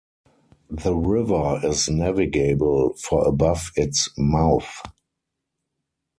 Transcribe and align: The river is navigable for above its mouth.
The 0.71 0.95
river 0.95 1.59
is 1.63 1.87
navigable 1.87 2.95
for 2.95 3.23
above 3.27 3.69
its 3.75 4.09
mouth. 4.17 4.81